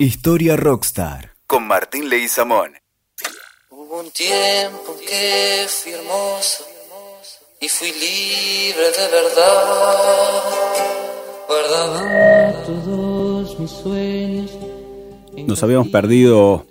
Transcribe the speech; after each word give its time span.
Historia 0.00 0.54
Rockstar 0.54 1.32
con 1.48 1.66
Martín 1.66 2.08
Leguizamón. 2.08 2.70
Hubo 3.68 3.98
un 3.98 4.10
tiempo 4.12 4.94
que 5.04 5.66
fui 5.66 5.90
hermoso 5.90 6.64
y 7.60 7.68
fui 7.68 7.88
libre 7.88 8.92
de 8.92 9.08
verdad. 9.10 10.42
Guardaba 11.48 12.62
todos 12.64 13.58
mis 13.58 13.70
sueños. 13.72 14.56
Nos 15.48 15.64
habíamos 15.64 15.88
perdido 15.88 16.64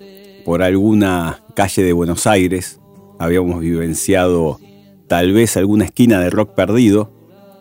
por 0.46 0.62
alguna 0.62 1.44
calle 1.54 1.82
de 1.82 1.92
Buenos 1.92 2.26
Aires, 2.26 2.80
habíamos 3.18 3.60
vivenciado 3.60 4.58
tal 5.06 5.34
vez 5.34 5.58
alguna 5.58 5.84
esquina 5.84 6.18
de 6.18 6.30
rock 6.30 6.54
perdido 6.54 7.12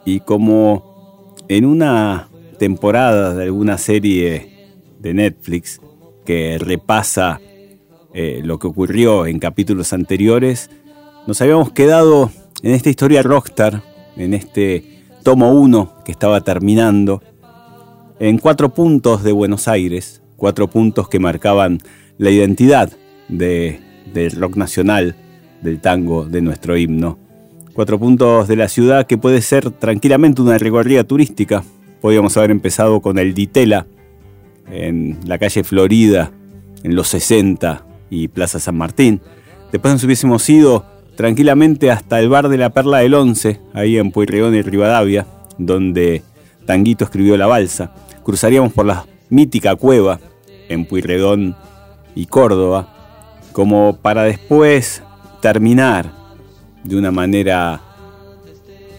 y 0.06 0.22
como 0.22 1.36
en 1.50 1.66
una 1.66 2.30
temporada 2.58 3.34
de 3.34 3.44
alguna 3.44 3.78
serie 3.78 4.57
de 5.00 5.14
Netflix 5.14 5.80
que 6.26 6.58
repasa 6.60 7.40
eh, 8.14 8.42
lo 8.44 8.60
que 8.60 8.68
ocurrió 8.68 9.26
en 9.26 9.40
capítulos 9.40 9.94
anteriores, 9.94 10.70
nos 11.28 11.42
habíamos 11.42 11.72
quedado 11.72 12.32
en 12.64 12.72
esta 12.74 12.90
historia 12.90 13.22
rockstar, 13.22 13.84
en 14.16 14.34
este 14.34 15.04
tomo 15.24 15.52
1 15.52 16.04
que 16.04 16.12
estaba 16.12 16.42
terminando, 16.42 17.22
en 18.20 18.40
cuatro 18.40 18.74
puntos 18.74 19.24
de 19.24 19.32
Buenos 19.32 19.68
Aires, 19.68 20.22
cuatro 20.36 20.68
puntos 20.68 21.10
que 21.10 21.20
marcaban 21.20 21.80
la 22.18 22.32
identidad 22.32 22.92
de, 23.28 23.80
del 24.14 24.32
rock 24.32 24.56
nacional, 24.56 25.16
del 25.62 25.80
tango, 25.80 26.26
de 26.26 26.42
nuestro 26.42 26.78
himno. 26.78 27.20
Cuatro 27.74 28.00
puntos 28.00 28.48
de 28.48 28.56
la 28.56 28.70
ciudad 28.70 29.06
que 29.06 29.18
puede 29.18 29.42
ser 29.42 29.70
tranquilamente 29.72 30.42
una 30.42 30.58
recorrida 30.58 31.04
turística. 31.04 31.64
Podríamos 32.02 32.36
haber 32.38 32.52
empezado 32.52 33.02
con 33.02 33.20
el 33.20 33.34
Ditela, 33.34 33.86
en 34.72 35.20
la 35.26 35.38
calle 35.38 35.64
Florida, 35.64 36.32
en 36.84 36.96
los 36.96 37.08
60 37.10 37.86
y 38.10 38.28
Plaza 38.28 38.60
San 38.60 38.78
Martín. 38.78 39.22
Después 39.72 39.94
nos 39.94 40.04
hubiésemos 40.04 40.50
ido 40.50 40.86
tranquilamente 41.16 41.92
hasta 41.92 42.20
el 42.20 42.30
bar 42.30 42.48
de 42.50 42.58
la 42.58 42.70
Perla 42.70 43.00
del 43.00 43.14
Once, 43.14 43.60
ahí 43.74 43.98
en 43.98 44.12
Pueyrredón 44.12 44.56
y 44.56 44.62
Rivadavia, 44.62 45.26
donde 45.58 46.22
Tanguito 46.66 47.06
escribió 47.06 47.38
la 47.38 47.48
balsa. 47.48 47.94
Cruzaríamos 48.24 48.74
por 48.74 48.86
la 48.86 49.06
mítica 49.30 49.76
cueva 49.76 50.20
en 50.70 50.86
Pueyrredón 50.86 51.56
y 52.16 52.28
Córdoba, 52.28 52.94
como 53.52 53.98
para 54.02 54.24
después 54.24 55.02
terminar 55.42 56.12
de 56.84 56.96
una 56.98 57.12
manera 57.12 57.82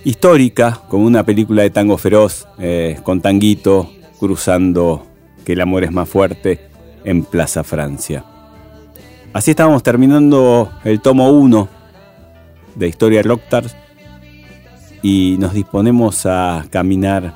histórica, 0.04 0.82
como 0.88 1.06
una 1.06 1.24
película 1.24 1.62
de 1.62 1.70
tango 1.70 1.98
feroz, 1.98 2.46
eh, 2.58 2.98
con 3.02 3.20
Tanguito 3.20 3.90
cruzando 4.18 5.07
que 5.48 5.54
el 5.54 5.62
amor 5.62 5.82
es 5.82 5.90
más 5.90 6.06
fuerte 6.06 6.60
en 7.04 7.24
Plaza 7.24 7.64
Francia. 7.64 8.22
Así 9.32 9.52
estábamos 9.52 9.82
terminando 9.82 10.70
el 10.84 11.00
tomo 11.00 11.30
1 11.30 11.68
de 12.74 12.86
Historia 12.86 13.22
Rockstars 13.22 13.74
y 15.02 15.36
nos 15.38 15.54
disponemos 15.54 16.26
a 16.26 16.66
caminar 16.68 17.32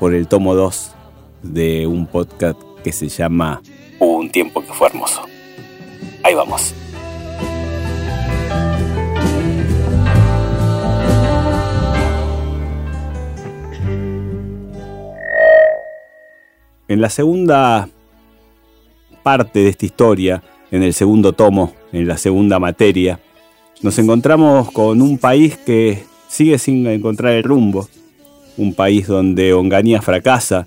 por 0.00 0.14
el 0.14 0.26
tomo 0.26 0.56
2 0.56 0.96
de 1.44 1.86
un 1.86 2.08
podcast 2.08 2.60
que 2.82 2.90
se 2.90 3.08
llama 3.08 3.62
Un 4.00 4.30
tiempo 4.30 4.60
que 4.60 4.72
fue 4.72 4.88
hermoso. 4.88 5.22
Ahí 6.24 6.34
vamos. 6.34 6.74
En 16.88 17.02
la 17.02 17.10
segunda 17.10 17.88
parte 19.22 19.58
de 19.60 19.68
esta 19.68 19.84
historia, 19.84 20.42
en 20.70 20.82
el 20.82 20.94
segundo 20.94 21.34
tomo, 21.34 21.74
en 21.92 22.08
la 22.08 22.16
segunda 22.16 22.58
materia, 22.58 23.20
nos 23.82 23.98
encontramos 23.98 24.70
con 24.72 25.02
un 25.02 25.18
país 25.18 25.58
que 25.58 26.02
sigue 26.28 26.58
sin 26.58 26.86
encontrar 26.86 27.34
el 27.34 27.44
rumbo, 27.44 27.86
un 28.56 28.72
país 28.72 29.06
donde 29.06 29.52
Onganía 29.52 30.00
fracasa, 30.00 30.66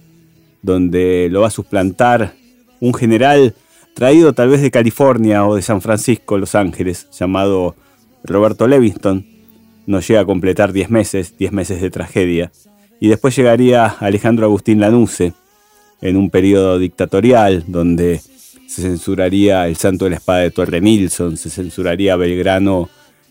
donde 0.61 1.27
lo 1.31 1.41
va 1.41 1.47
a 1.47 1.51
suplantar 1.51 2.35
un 2.79 2.93
general 2.93 3.55
traído 3.95 4.33
tal 4.33 4.49
vez 4.49 4.61
de 4.61 4.69
California 4.69 5.45
o 5.47 5.55
de 5.55 5.63
San 5.63 5.81
Francisco, 5.81 6.37
Los 6.37 6.53
Ángeles, 6.53 7.09
llamado 7.11 7.75
Roberto 8.23 8.67
Levingston. 8.67 9.25
Nos 9.87 10.07
llega 10.07 10.21
a 10.21 10.25
completar 10.25 10.71
10 10.71 10.91
meses, 10.91 11.35
10 11.35 11.51
meses 11.51 11.81
de 11.81 11.89
tragedia. 11.89 12.51
Y 12.99 13.07
después 13.07 13.35
llegaría 13.35 13.87
Alejandro 13.87 14.45
Agustín 14.45 14.79
Lanusse, 14.79 15.33
en 16.01 16.17
un 16.17 16.29
periodo 16.29 16.79
dictatorial 16.79 17.63
donde 17.67 18.21
se 18.67 18.81
censuraría 18.81 19.67
El 19.67 19.75
Santo 19.75 20.05
de 20.05 20.11
la 20.11 20.17
Espada 20.17 20.39
de 20.39 20.51
Torre 20.51 20.81
Nilsson, 20.81 21.37
se 21.37 21.49
censuraría 21.49 22.15
Belgrano 22.15 22.89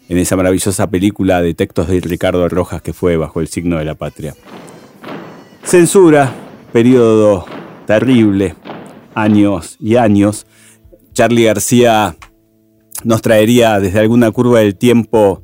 en 0.09 0.19
esa 0.19 0.37
maravillosa 0.37 0.89
película 0.89 1.41
de 1.41 1.55
textos 1.55 1.89
de 1.89 2.01
Ricardo 2.01 2.49
Rojas 2.49 2.83
que 2.83 2.93
fue 2.93 3.17
Bajo 3.17 3.41
el 3.41 3.49
signo 3.49 3.79
de 3.79 3.85
la 3.85 3.95
patria. 3.95 4.35
Censura, 5.63 6.33
periodo 6.73 7.47
terrible, 7.87 8.55
años 9.15 9.77
y 9.81 9.97
años. 9.97 10.47
Charlie 11.13 11.45
García 11.45 12.17
nos 13.05 13.23
traería 13.23 13.81
desde 13.81 14.01
alguna 14.01 14.31
curva 14.31 14.61
del 14.61 14.77
tiempo 14.77 15.43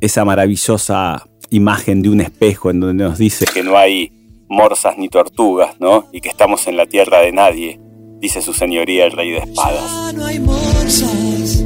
esa 0.00 0.24
maravillosa 0.24 1.26
imagen 1.50 2.02
de 2.02 2.08
un 2.08 2.20
espejo 2.20 2.70
en 2.70 2.80
donde 2.80 3.04
nos 3.04 3.18
dice 3.18 3.44
que 3.52 3.62
no 3.62 3.76
hay 3.76 4.19
morsas 4.50 4.98
ni 4.98 5.08
tortugas, 5.08 5.80
¿no? 5.80 6.08
Y 6.12 6.20
que 6.20 6.28
estamos 6.28 6.66
en 6.66 6.76
la 6.76 6.84
tierra 6.84 7.20
de 7.20 7.32
nadie, 7.32 7.80
dice 8.18 8.42
su 8.42 8.52
señoría 8.52 9.06
el 9.06 9.12
rey 9.12 9.30
de 9.30 9.38
espadas. 9.38 10.12
no 10.12 10.26
hay 10.26 10.40
morsas 10.40 11.64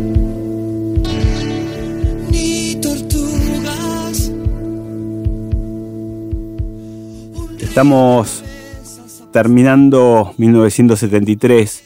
ni 2.30 2.76
tortugas. 2.76 4.30
Estamos 7.58 8.44
terminando 9.32 10.34
1973. 10.36 11.82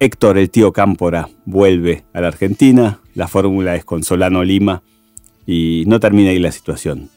Héctor, 0.00 0.38
el 0.38 0.48
tío 0.48 0.72
Cámpora, 0.72 1.28
vuelve 1.44 2.04
a 2.12 2.20
la 2.20 2.28
Argentina. 2.28 3.00
La 3.14 3.26
fórmula 3.26 3.74
es 3.74 3.84
con 3.84 4.04
Solano 4.04 4.44
Lima 4.44 4.80
y 5.44 5.82
no 5.88 5.98
termina 5.98 6.30
ahí 6.30 6.38
la 6.38 6.52
situación. 6.52 7.10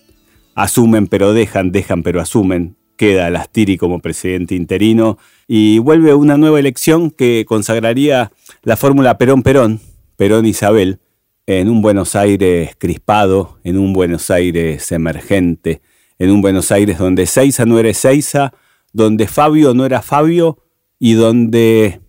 Asumen 0.56 1.08
pero 1.08 1.34
dejan, 1.34 1.72
dejan 1.72 2.04
pero 2.04 2.22
asumen. 2.22 2.76
Queda 2.98 3.32
Lastiri 3.32 3.78
como 3.78 4.00
presidente 4.00 4.54
interino 4.54 5.18
y 5.48 5.80
vuelve 5.80 6.14
una 6.14 6.38
nueva 6.38 6.60
elección 6.60 7.10
que 7.10 7.46
consagraría 7.48 8.32
la 8.62 8.78
fórmula 8.78 9.18
Perón-Perón, 9.18 9.80
Perón-Isabel, 10.18 11.00
en 11.48 11.68
un 11.68 11.82
Buenos 11.82 12.16
Aires 12.16 12.76
crispado, 12.78 13.58
en 13.64 13.80
un 13.80 13.94
Buenos 13.94 14.30
Aires 14.30 14.92
emergente, 14.92 15.82
en 16.20 16.30
un 16.30 16.42
Buenos 16.42 16.72
Aires 16.72 17.00
donde 17.00 17.26
Seiza 17.26 17.66
no 17.66 17.80
era 17.80 17.90
Ezeiza, 17.90 18.54
donde 18.94 19.28
Fabio 19.28 19.74
no 19.74 19.86
era 19.86 20.04
Fabio 20.04 20.60
y 21.00 21.14
donde 21.14 22.02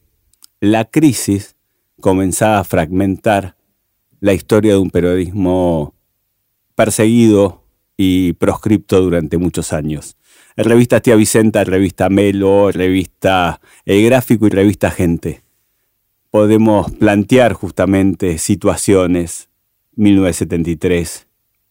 la 0.61 0.85
crisis 0.85 1.57
comenzaba 2.01 2.59
a 2.59 2.65
fragmentar 2.65 3.57
la 4.21 4.35
historia 4.35 4.73
de 4.73 4.79
un 4.79 4.91
periodismo 4.91 5.95
perseguido 6.75 7.62
y 7.97 8.33
proscripto 8.35 9.01
durante 9.01 9.39
muchos 9.39 9.73
años. 9.73 10.17
Revista 10.57 11.01
Tía 11.01 11.17
Vicenta, 11.17 11.65
revista 11.65 12.09
Melo, 12.09 12.71
revista 12.71 13.61
El 13.85 14.05
Gráfico 14.05 14.47
y 14.47 14.51
revista 14.51 14.91
Gente. 14.91 15.43
Podemos 16.31 16.91
plantear 16.93 17.53
justamente 17.53 18.39
situaciones 18.39 19.49
1973, 19.97 21.27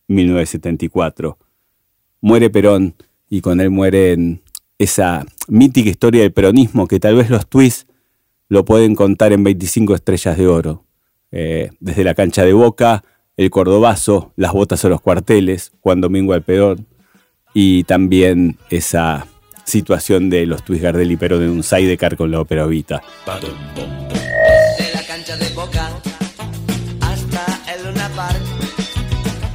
1974. 0.07 1.37
Muere 2.21 2.49
Perón 2.49 2.95
y 3.29 3.41
con 3.41 3.61
él 3.61 3.69
mueren 3.69 4.41
esa 4.77 5.25
mítica 5.47 5.89
historia 5.89 6.21
del 6.21 6.33
peronismo 6.33 6.87
que 6.87 6.99
tal 6.99 7.15
vez 7.15 7.29
los 7.29 7.47
twists 7.47 7.87
lo 8.49 8.65
pueden 8.65 8.95
contar 8.95 9.31
en 9.31 9.43
25 9.43 9.95
estrellas 9.95 10.37
de 10.37 10.47
oro. 10.47 10.85
Eh, 11.31 11.69
desde 11.79 12.03
la 12.03 12.13
cancha 12.13 12.43
de 12.43 12.51
Boca, 12.51 13.03
el 13.37 13.49
Cordobazo, 13.49 14.33
las 14.35 14.53
botas 14.53 14.83
o 14.85 14.89
los 14.89 15.01
cuarteles, 15.01 15.71
Juan 15.81 16.01
Domingo 16.01 16.33
Alpeón, 16.33 16.87
y 17.53 17.83
también 17.83 18.57
esa 18.69 19.27
situación 19.63 20.29
de 20.29 20.45
los 20.45 20.63
twists 20.63 20.83
Gardel 20.83 21.11
y 21.11 21.17
Perón 21.17 21.43
en 21.43 21.49
un 21.49 21.63
sidecar 21.63 22.17
con 22.17 22.31
la 22.31 22.39
ópera 22.39 22.65
Vita. 22.65 23.01
De 23.25 24.93
la 24.93 25.03
cancha 25.07 25.37
de 25.37 25.49
boca 25.55 25.89
hasta 27.01 27.73
el 27.73 27.85
Luna 27.85 28.09
Park. 28.15 28.41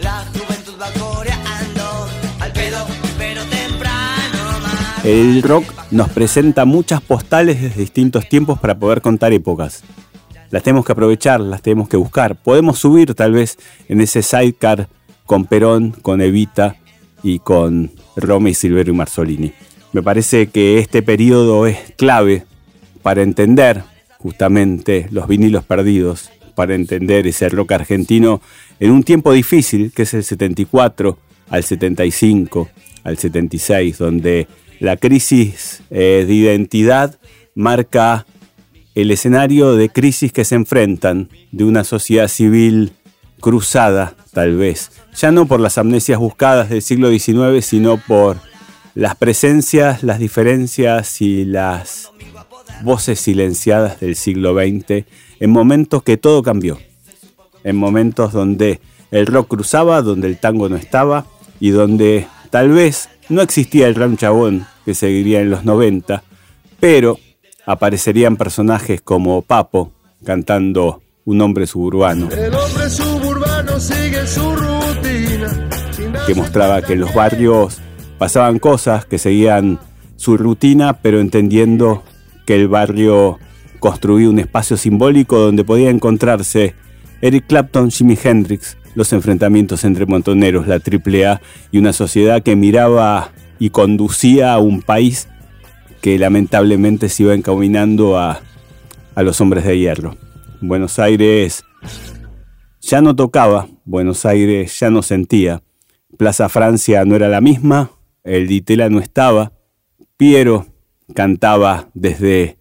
La 0.01 0.25
juventud 0.33 0.75
va 0.81 0.91
coreando 0.93 2.09
al 2.41 2.53
pedo, 2.53 2.87
pero 3.19 3.43
temprano 3.45 4.61
más. 4.63 5.05
El 5.05 5.43
rock 5.43 5.65
nos 5.91 6.09
presenta 6.11 6.65
muchas 6.65 7.01
postales 7.01 7.61
desde 7.61 7.81
distintos 7.81 8.29
tiempos 8.29 8.59
para 8.59 8.79
poder 8.79 9.01
contar 9.01 9.33
épocas. 9.33 9.83
Las 10.51 10.63
tenemos 10.63 10.85
que 10.85 10.93
aprovechar, 10.93 11.41
las 11.41 11.63
tenemos 11.63 11.89
que 11.89 11.97
buscar. 11.97 12.37
Podemos 12.37 12.79
subir 12.79 13.15
tal 13.15 13.33
vez 13.33 13.59
en 13.89 14.01
ese 14.01 14.23
sidecar 14.23 14.89
con 15.25 15.45
Perón, 15.45 15.91
con 15.91 16.21
Evita 16.21 16.77
y 17.23 17.41
con 17.41 17.91
Rome 18.17 18.51
y 18.51 18.55
Silverio 18.55 18.95
y 18.95 18.97
Marzolini. 18.97 19.53
Me 19.93 20.03
parece 20.03 20.49
que 20.49 20.79
este 20.79 21.03
periodo 21.03 21.67
es 21.67 21.79
clave 21.97 22.45
para 23.03 23.23
entender 23.23 23.83
justamente 24.19 25.09
los 25.11 25.29
vinilos 25.29 25.65
perdidos, 25.65 26.31
para 26.55 26.75
entender 26.75 27.27
ese 27.27 27.49
rock 27.49 27.73
argentino 27.73 28.41
en 28.81 28.91
un 28.91 29.03
tiempo 29.03 29.33
difícil, 29.33 29.93
que 29.93 30.03
es 30.03 30.15
el 30.15 30.25
74 30.25 31.19
al 31.51 31.65
75, 31.65 32.69
al 33.05 33.19
76, 33.19 33.99
donde 33.99 34.49
la 34.81 34.97
crisis 34.97 35.83
eh, 35.91 36.25
de 36.27 36.35
identidad 36.35 37.19
marca 37.55 38.27
el 38.97 39.11
escenario 39.11 39.77
de 39.77 39.91
crisis 39.91 40.33
que 40.33 40.47
se 40.47 40.55
enfrentan 40.55 41.29
de 41.53 41.65
una 41.65 41.85
sociedad 41.85 42.29
civil 42.29 42.93
cruzada, 43.41 44.15
tal 44.33 44.57
vez, 44.57 44.91
ya 45.15 45.31
no 45.31 45.47
por 45.47 45.61
las 45.61 45.77
amnesias 45.77 46.19
buscadas 46.19 46.71
del 46.71 46.81
siglo 46.81 47.11
XIX, 47.11 47.63
sino 47.65 47.99
por 47.99 48.39
las 48.95 49.15
presencias, 49.15 50.03
las 50.03 50.19
diferencias 50.19 51.21
y 51.21 51.45
las 51.45 52.11
voces 52.83 53.21
silenciadas 53.21 54.01
del 54.01 54.17
siglo 54.17 54.55
XX 54.55 55.05
en 55.41 55.51
momentos 55.51 56.03
que 56.03 56.17
todo 56.17 56.43
cambió, 56.43 56.79
en 57.65 57.77
momentos 57.77 58.33
donde 58.33 58.81
el 59.11 59.27
rock 59.27 59.49
cruzaba, 59.49 60.01
donde 60.01 60.27
el 60.27 60.39
tango 60.39 60.71
no 60.71 60.77
estaba 60.77 61.27
y 61.61 61.69
donde 61.69 62.27
tal 62.49 62.71
vez 62.71 63.11
no 63.29 63.43
existía 63.43 63.89
el 63.89 63.95
gran 63.95 64.17
chabón 64.17 64.67
que 64.87 64.95
seguiría 64.95 65.43
en 65.43 65.51
los 65.51 65.67
90, 65.67 66.23
pero 66.81 67.19
aparecerían 67.67 68.37
personajes 68.37 69.01
como 69.03 69.43
Papo 69.43 69.93
cantando 70.25 71.03
Un 71.25 71.41
hombre 71.41 71.67
suburbano. 71.67 72.29
El 72.31 72.55
hombre 72.55 72.89
suburbano 72.89 73.81
sigue 73.81 74.25
su 74.29 74.55
rutina. 74.55 75.69
Que 76.25 76.35
mostraba 76.37 76.81
que 76.83 76.93
en 76.93 77.01
los 77.01 77.13
barrios 77.13 77.79
pasaban 78.17 78.61
cosas, 78.61 79.07
que 79.07 79.19
seguían 79.19 79.81
su 80.15 80.37
rutina, 80.37 81.01
pero 81.03 81.19
entendiendo 81.21 82.05
que 82.47 82.55
el 82.55 82.69
barrio 82.69 83.41
construía 83.81 84.31
un 84.31 84.39
espacio 84.39 84.77
simbólico 84.77 85.39
donde 85.39 85.65
podía 85.65 85.91
encontrarse 85.91 86.75
Eric 87.21 87.49
Clapton, 87.49 87.91
Jimi 87.91 88.17
Hendrix, 88.23 88.77
los 88.95 89.13
enfrentamientos 89.13 89.85
entre 89.85 90.07
montoneros, 90.07 90.69
la 90.69 90.77
AAA 90.77 91.41
y 91.73 91.79
una 91.79 91.93
sociedad 91.93 92.43
que 92.43 92.55
miraba 92.55 93.33
y 93.59 93.71
conducía 93.71 94.53
a 94.53 94.59
un 94.59 94.81
país 94.81 95.29
que 96.07 96.21
lamentablemente 96.21 97.09
se 97.09 97.25
iba 97.25 97.35
encaminando 97.35 98.17
a, 98.17 98.41
a 99.17 99.23
los 99.25 99.41
hombres 99.41 99.65
de 99.65 99.77
hierro. 99.77 100.17
Buenos 100.61 101.01
Aires 101.01 101.65
ya 102.81 103.01
no 103.01 103.17
tocaba, 103.17 103.67
Buenos 103.85 104.25
Aires 104.25 104.79
ya 104.79 104.89
no 104.89 105.03
sentía, 105.03 105.65
Plaza 106.17 106.49
Francia 106.49 107.05
no 107.05 107.17
era 107.17 107.27
la 107.27 107.41
misma, 107.41 107.91
el 108.23 108.47
Ditela 108.47 108.89
no 108.89 109.01
estaba, 109.01 109.55
Piero 110.17 110.67
cantaba 111.13 111.89
desde 111.93 112.57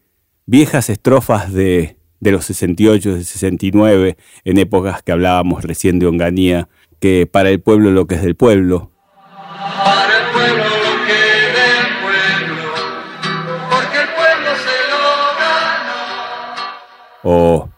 viejas 0.47 0.89
estrofas 0.89 1.53
de, 1.53 1.97
de 2.19 2.31
los 2.31 2.45
68, 2.45 3.13
de 3.13 3.23
69, 3.23 4.17
en 4.43 4.57
épocas 4.57 5.03
que 5.03 5.11
hablábamos 5.11 5.63
recién 5.63 5.99
de 5.99 6.07
Onganía, 6.07 6.67
que 6.99 7.29
para 7.31 7.51
el 7.51 7.61
pueblo 7.61 7.91
lo 7.91 8.07
que 8.07 8.15
es 8.15 8.23
del 8.23 8.35
pueblo. 8.35 8.94
O 17.27 17.69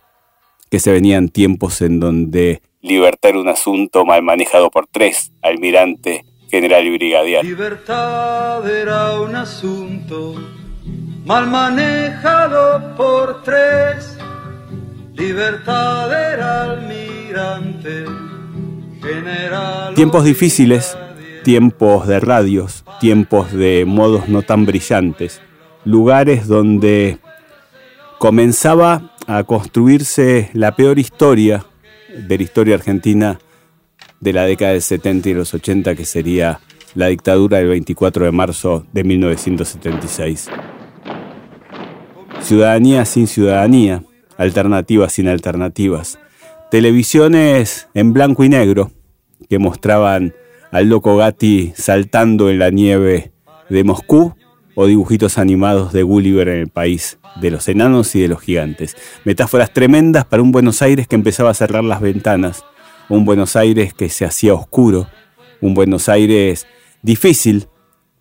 que 0.70 0.80
se 0.80 0.92
venían 0.92 1.30
tiempos 1.30 1.82
en 1.82 2.02
donde 2.02 2.62
libertad 2.82 3.30
era 3.30 3.40
un 3.40 3.48
asunto 3.48 4.06
mal 4.06 4.22
manejado 4.22 4.70
por 4.70 4.88
tres, 4.88 5.32
almirante, 5.42 6.26
general 6.50 6.86
y 6.86 6.98
brigadier. 6.98 7.46
Libertad 7.46 8.70
era 8.70 9.22
un 9.22 9.36
asunto 9.38 10.36
mal 11.26 11.48
manejado 11.48 12.96
por 12.98 13.42
tres. 13.44 14.18
Libertad 15.16 16.12
era 16.12 16.64
almirante, 16.64 18.04
general. 19.02 19.96
Tiempos 19.96 20.26
difíciles, 20.26 20.98
tiempos 21.46 22.06
de 22.06 22.20
radios, 22.20 22.84
tiempos 23.00 23.54
de 23.54 23.86
modos 23.88 24.28
no 24.28 24.42
tan 24.42 24.66
brillantes, 24.66 25.42
lugares 25.86 26.48
donde 26.48 27.20
comenzaba 28.20 29.14
a 29.28 29.44
construirse 29.44 30.50
la 30.54 30.76
peor 30.76 30.98
historia 31.00 31.66
de 32.18 32.38
la 32.38 32.44
historia 32.44 32.76
argentina 32.76 33.40
de 34.20 34.34
la 34.34 34.46
década 34.46 34.72
del 34.72 34.82
70 34.82 35.30
y 35.30 35.34
los 35.34 35.54
80, 35.54 35.96
que 35.96 36.06
sería 36.06 36.60
la 36.96 37.08
dictadura 37.08 37.58
del 37.60 37.68
24 37.68 38.26
de 38.26 38.32
marzo 38.32 38.86
de 38.94 39.04
1976. 39.04 40.50
Ciudadanía 42.42 43.06
sin 43.06 43.28
ciudadanía, 43.28 44.04
alternativas 44.38 45.14
sin 45.14 45.28
alternativas. 45.28 46.18
Televisiones 46.72 47.90
en 47.94 48.14
blanco 48.14 48.44
y 48.44 48.50
negro 48.50 48.92
que 49.50 49.60
mostraban 49.60 50.34
al 50.72 50.90
loco 50.90 51.18
Gatti 51.18 51.74
saltando 51.76 52.50
en 52.50 52.60
la 52.60 52.70
nieve 52.70 53.32
de 53.70 53.84
Moscú 53.84 54.36
o 54.80 54.86
dibujitos 54.86 55.40
animados 55.40 55.92
de 55.92 56.04
Gulliver 56.04 56.48
en 56.50 56.60
el 56.60 56.68
país 56.68 57.18
de 57.42 57.50
los 57.50 57.68
enanos 57.68 58.16
y 58.16 58.22
de 58.22 58.28
los 58.28 58.42
gigantes. 58.42 58.96
Metáforas 59.26 59.74
tremendas 59.74 60.24
para 60.26 60.44
un 60.44 60.52
Buenos 60.52 60.84
Aires 60.84 61.08
que 61.08 61.16
empezaba 61.16 61.50
a 61.50 61.56
cerrar 61.56 61.84
las 61.84 62.00
ventanas, 62.00 62.64
un 63.10 63.26
Buenos 63.26 63.56
Aires 63.56 63.96
que 63.96 64.08
se 64.10 64.24
hacía 64.24 64.54
oscuro, 64.54 65.08
un 65.62 65.74
Buenos 65.74 66.10
Aires 66.10 66.68
difícil, 67.02 67.70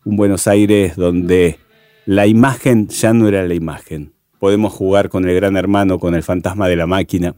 un 0.06 0.16
Buenos 0.16 0.48
Aires 0.48 0.96
donde 0.96 1.58
la 2.06 2.26
imagen 2.26 2.88
ya 2.88 3.12
no 3.12 3.28
era 3.28 3.46
la 3.46 3.52
imagen. 3.52 4.14
Podemos 4.38 4.72
jugar 4.72 5.10
con 5.10 5.28
el 5.28 5.34
gran 5.34 5.58
hermano, 5.58 5.98
con 5.98 6.14
el 6.14 6.22
fantasma 6.22 6.68
de 6.68 6.76
la 6.76 6.86
máquina, 6.86 7.36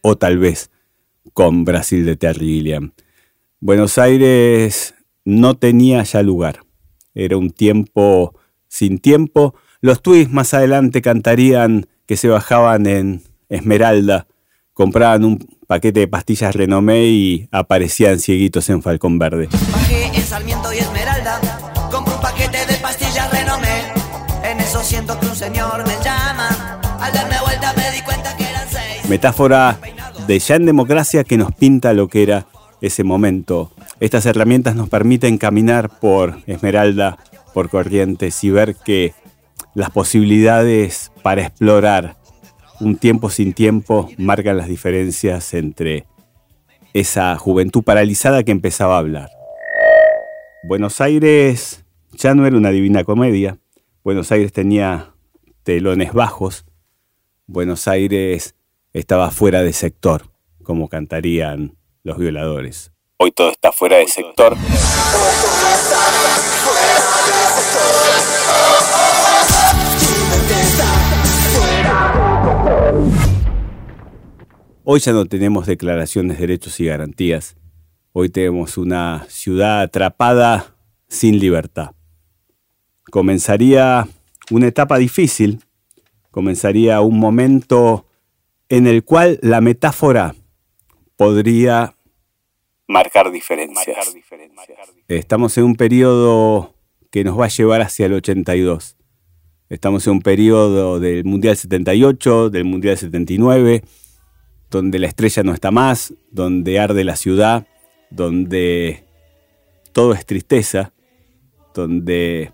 o 0.00 0.16
tal 0.16 0.38
vez 0.38 0.72
con 1.32 1.64
Brasil 1.64 2.04
de 2.04 2.16
Terry 2.16 2.46
Gilliam. 2.46 2.92
Buenos 3.60 3.98
Aires 3.98 4.96
no 5.24 5.54
tenía 5.54 6.02
ya 6.02 6.24
lugar. 6.24 6.65
Era 7.16 7.38
un 7.38 7.50
tiempo 7.50 8.34
sin 8.68 8.98
tiempo. 8.98 9.54
Los 9.80 10.02
tweets 10.02 10.30
más 10.30 10.52
adelante 10.54 11.00
cantarían 11.02 11.86
que 12.06 12.16
se 12.16 12.28
bajaban 12.28 12.86
en 12.86 13.22
Esmeralda, 13.48 14.26
compraban 14.74 15.24
un 15.24 15.38
paquete 15.66 16.00
de 16.00 16.08
pastillas 16.08 16.54
Renomé 16.54 17.06
y 17.06 17.48
aparecían 17.50 18.20
cieguitos 18.20 18.68
en 18.70 18.82
Falcón 18.82 19.18
Verde. 19.18 19.48
Bajé 19.72 20.04
en 20.06 20.22
Sarmiento 20.22 20.72
y 20.72 20.78
Esmeralda, 20.78 21.40
compré 21.90 22.14
un 22.14 22.20
paquete 22.20 22.66
de 22.66 22.74
pastillas 22.74 23.30
Renomé. 23.32 23.92
En 24.44 24.60
eso 24.60 24.82
siento 24.82 25.18
que 25.18 25.26
un 25.26 25.34
señor 25.34 25.84
me 25.86 25.94
llama. 26.04 26.80
Al 27.00 27.12
darme 27.12 27.36
vuelta 27.42 27.72
me 27.76 27.90
di 27.96 28.02
cuenta 28.02 28.36
que 28.36 28.44
eran 28.44 28.68
seis. 28.68 29.08
Metáfora 29.08 29.78
de 30.26 30.38
ya 30.38 30.56
en 30.56 30.66
democracia 30.66 31.24
que 31.24 31.38
nos 31.38 31.52
pinta 31.52 31.92
lo 31.94 32.08
que 32.08 32.22
era 32.22 32.46
ese 32.80 33.04
momento. 33.04 33.72
Estas 33.98 34.26
herramientas 34.26 34.76
nos 34.76 34.90
permiten 34.90 35.38
caminar 35.38 35.88
por 36.00 36.42
Esmeralda, 36.46 37.18
por 37.54 37.70
Corrientes 37.70 38.44
y 38.44 38.50
ver 38.50 38.76
que 38.76 39.14
las 39.74 39.90
posibilidades 39.90 41.12
para 41.22 41.42
explorar 41.42 42.16
un 42.78 42.98
tiempo 42.98 43.30
sin 43.30 43.54
tiempo 43.54 44.10
marcan 44.18 44.58
las 44.58 44.68
diferencias 44.68 45.54
entre 45.54 46.06
esa 46.92 47.36
juventud 47.38 47.82
paralizada 47.82 48.42
que 48.42 48.52
empezaba 48.52 48.96
a 48.96 48.98
hablar. 48.98 49.30
Buenos 50.68 51.00
Aires 51.00 51.84
ya 52.12 52.34
no 52.34 52.46
era 52.46 52.56
una 52.56 52.70
divina 52.70 53.02
comedia. 53.02 53.58
Buenos 54.04 54.30
Aires 54.30 54.52
tenía 54.52 55.14
telones 55.62 56.12
bajos. 56.12 56.66
Buenos 57.46 57.88
Aires 57.88 58.56
estaba 58.92 59.30
fuera 59.30 59.62
de 59.62 59.72
sector, 59.72 60.32
como 60.62 60.88
cantarían 60.88 61.76
los 62.02 62.18
violadores. 62.18 62.95
Hoy 63.18 63.32
todo 63.32 63.50
está 63.50 63.72
fuera 63.72 63.96
de 63.96 64.08
sector. 64.08 64.54
Hoy 74.84 75.00
ya 75.00 75.12
no 75.12 75.24
tenemos 75.24 75.64
declaraciones 75.64 76.36
de 76.36 76.42
derechos 76.42 76.78
y 76.78 76.84
garantías. 76.84 77.56
Hoy 78.12 78.28
tenemos 78.28 78.76
una 78.76 79.24
ciudad 79.30 79.80
atrapada 79.80 80.76
sin 81.08 81.38
libertad. 81.38 81.92
Comenzaría 83.10 84.06
una 84.50 84.66
etapa 84.66 84.98
difícil, 84.98 85.64
comenzaría 86.30 87.00
un 87.00 87.18
momento 87.18 88.04
en 88.68 88.86
el 88.86 89.04
cual 89.04 89.38
la 89.40 89.62
metáfora 89.62 90.34
podría 91.16 91.95
marcar 92.88 93.30
diferencias. 93.30 94.14
Estamos 95.08 95.56
en 95.58 95.64
un 95.64 95.76
periodo 95.76 96.74
que 97.10 97.24
nos 97.24 97.38
va 97.38 97.46
a 97.46 97.48
llevar 97.48 97.82
hacia 97.82 98.06
el 98.06 98.14
82. 98.14 98.96
Estamos 99.68 100.06
en 100.06 100.14
un 100.14 100.22
periodo 100.22 101.00
del 101.00 101.24
Mundial 101.24 101.56
78, 101.56 102.50
del 102.50 102.64
Mundial 102.64 102.96
79, 102.96 103.82
donde 104.70 104.98
la 104.98 105.08
estrella 105.08 105.42
no 105.42 105.52
está 105.52 105.70
más, 105.70 106.14
donde 106.30 106.78
arde 106.78 107.02
la 107.02 107.16
ciudad, 107.16 107.66
donde 108.10 109.04
todo 109.92 110.12
es 110.12 110.24
tristeza, 110.24 110.92
donde 111.74 112.52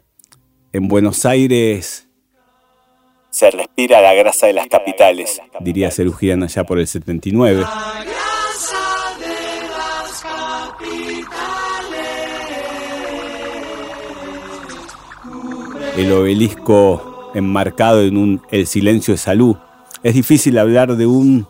en 0.73 0.89
Buenos 0.89 1.27
Aires 1.27 2.09
se 3.31 3.51
respira 3.51 4.01
la 4.01 4.15
grasa 4.15 4.47
de 4.47 4.53
las 4.53 4.69
capitales, 4.69 5.41
diría 5.61 5.91
Serú 5.91 6.13
Girán 6.13 6.43
allá 6.43 6.65
por 6.65 6.79
el 6.79 6.87
79. 6.87 7.65
El 16.03 16.11
obelisco 16.11 17.31
enmarcado 17.33 18.03
en 18.03 18.17
un 18.17 18.43
El 18.51 18.67
silencio 18.67 19.15
de 19.15 19.19
salud. 19.19 19.55
Es 20.03 20.15
difícil 20.15 20.59
hablar 20.59 20.97
de 20.97 21.07
un, 21.07 21.47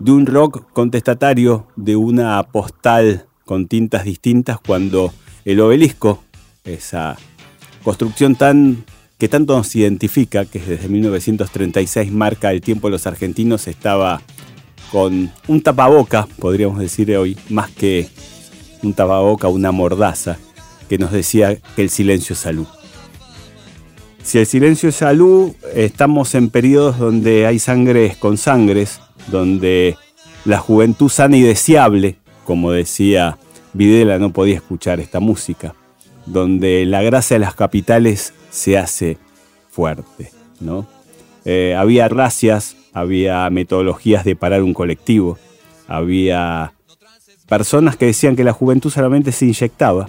de 0.00 0.10
un 0.10 0.26
rock 0.26 0.64
contestatario, 0.72 1.68
de 1.76 1.94
una 1.94 2.42
postal 2.42 3.26
con 3.44 3.68
tintas 3.68 4.02
distintas 4.04 4.58
cuando 4.58 5.14
el 5.44 5.60
obelisco, 5.60 6.20
esa 6.64 7.16
construcción 7.84 8.34
tan 8.34 8.84
que 9.18 9.28
tanto 9.28 9.56
nos 9.56 9.72
identifica, 9.76 10.46
que 10.46 10.58
desde 10.58 10.88
1936 10.88 12.10
marca 12.10 12.50
el 12.50 12.60
tiempo 12.60 12.88
de 12.88 12.92
los 12.92 13.06
argentinos, 13.06 13.68
estaba 13.68 14.20
con 14.90 15.30
un 15.46 15.62
tapaboca, 15.62 16.26
podríamos 16.40 16.80
decir 16.80 17.16
hoy, 17.16 17.38
más 17.50 17.70
que 17.70 18.08
un 18.82 18.94
tapaboca, 18.94 19.46
una 19.46 19.70
mordaza, 19.70 20.38
que 20.88 20.98
nos 20.98 21.12
decía 21.12 21.54
que 21.76 21.82
el 21.82 21.88
silencio 21.88 22.34
es 22.34 22.40
salud. 22.40 22.66
Si 24.22 24.38
el 24.38 24.46
silencio 24.46 24.88
es 24.88 24.96
salud, 24.96 25.52
estamos 25.74 26.34
en 26.34 26.48
periodos 26.48 26.98
donde 26.98 27.46
hay 27.46 27.58
sangres 27.58 28.16
con 28.16 28.38
sangres, 28.38 29.00
donde 29.26 29.96
la 30.44 30.58
juventud 30.58 31.08
sana 31.08 31.36
y 31.36 31.42
deseable, 31.42 32.16
como 32.44 32.70
decía 32.70 33.38
Videla, 33.72 34.18
no 34.18 34.32
podía 34.32 34.56
escuchar 34.56 35.00
esta 35.00 35.18
música, 35.18 35.74
donde 36.24 36.86
la 36.86 37.02
grasa 37.02 37.34
de 37.34 37.40
las 37.40 37.54
capitales 37.54 38.32
se 38.50 38.78
hace 38.78 39.18
fuerte, 39.70 40.30
¿no? 40.60 40.86
Eh, 41.44 41.74
había 41.76 42.08
racias, 42.08 42.76
había 42.92 43.50
metodologías 43.50 44.24
de 44.24 44.36
parar 44.36 44.62
un 44.62 44.72
colectivo, 44.72 45.36
había 45.88 46.74
personas 47.48 47.96
que 47.96 48.06
decían 48.06 48.36
que 48.36 48.44
la 48.44 48.52
juventud 48.52 48.90
solamente 48.90 49.32
se 49.32 49.46
inyectaba 49.46 50.08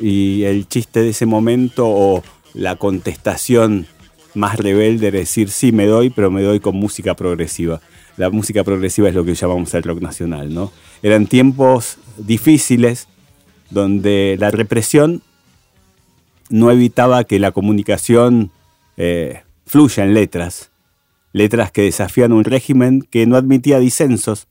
y 0.00 0.44
el 0.44 0.66
chiste 0.66 1.00
de 1.00 1.10
ese 1.10 1.26
momento 1.26 2.22
la 2.54 2.76
contestación 2.76 3.86
más 4.34 4.56
rebelde 4.56 5.08
era 5.08 5.18
decir 5.18 5.50
sí 5.50 5.72
me 5.72 5.86
doy, 5.86 6.10
pero 6.10 6.30
me 6.30 6.42
doy 6.42 6.60
con 6.60 6.76
música 6.76 7.14
progresiva. 7.14 7.80
La 8.16 8.30
música 8.30 8.64
progresiva 8.64 9.08
es 9.08 9.14
lo 9.14 9.24
que 9.24 9.34
llamamos 9.34 9.74
el 9.74 9.82
rock 9.82 10.00
nacional, 10.00 10.54
¿no? 10.54 10.72
Eran 11.02 11.26
tiempos 11.26 11.98
difíciles 12.16 13.08
donde 13.70 14.36
la 14.38 14.50
represión 14.50 15.22
no 16.48 16.70
evitaba 16.70 17.24
que 17.24 17.38
la 17.38 17.52
comunicación 17.52 18.50
eh, 18.96 19.42
fluya 19.66 20.04
en 20.04 20.14
letras, 20.14 20.70
letras 21.32 21.72
que 21.72 21.82
desafían 21.82 22.32
un 22.32 22.44
régimen 22.44 23.02
que 23.02 23.26
no 23.26 23.36
admitía 23.36 23.80
disensos 23.80 24.46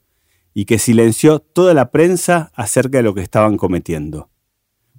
y 0.53 0.65
que 0.65 0.79
silenció 0.79 1.39
toda 1.39 1.73
la 1.73 1.91
prensa 1.91 2.51
acerca 2.55 2.97
de 2.97 3.03
lo 3.03 3.13
que 3.13 3.21
estaban 3.21 3.57
cometiendo. 3.57 4.29